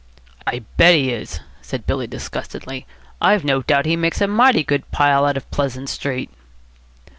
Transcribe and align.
"I 0.47 0.63
bet 0.77 0.95
he 0.95 1.11
is," 1.11 1.41
said 1.61 1.85
Billy 1.85 2.07
disgustedly. 2.07 2.87
"I've 3.21 3.45
no 3.45 3.61
doubt 3.61 3.85
he 3.85 3.95
makes 3.95 4.19
a 4.19 4.25
mighty 4.27 4.63
good 4.63 4.89
pile 4.89 5.25
out 5.27 5.37
of 5.37 5.51
Pleasant 5.51 5.89
Street." 5.89 6.31